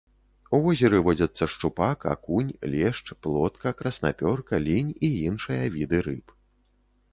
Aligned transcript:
У 0.57 0.59
возеры 0.61 1.01
водзяцца 1.07 1.43
шчупак, 1.53 2.05
акунь, 2.13 2.49
лешч, 2.77 3.03
плотка, 3.27 3.75
краснапёрка, 3.83 4.63
лінь 4.67 4.91
і 5.11 5.13
іншыя 5.29 5.63
віды 5.79 6.05
рыб. 6.11 6.37